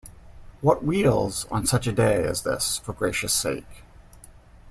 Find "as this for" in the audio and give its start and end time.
2.23-2.91